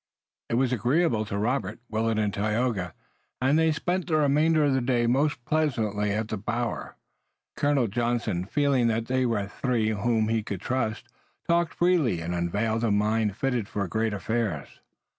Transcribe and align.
It 0.49 0.55
was 0.55 0.73
agreeable 0.73 1.25
to 1.25 1.37
Robert, 1.37 1.79
Willet 1.87 2.17
and 2.17 2.33
Tayoga, 2.33 2.95
and 3.39 3.59
they 3.59 3.71
spent 3.71 4.07
the 4.07 4.15
remainder 4.17 4.65
of 4.65 4.73
the 4.73 4.81
day 4.81 5.05
most 5.05 5.45
pleasantly 5.45 6.09
at 6.11 6.29
the 6.29 6.37
bower. 6.37 6.95
Colonel 7.55 7.85
Johnson, 7.87 8.45
feeling 8.45 8.87
that 8.87 9.05
they 9.05 9.27
were 9.27 9.45
three 9.47 9.89
whom 9.89 10.27
he 10.29 10.41
could 10.41 10.59
trust, 10.61 11.07
talked 11.47 11.75
freely 11.75 12.19
and 12.19 12.33
unveiled 12.33 12.83
a 12.83 12.89
mind 12.89 13.37
fitted 13.37 13.67
for 13.67 13.87
great 13.87 14.11
affairs. 14.11 14.79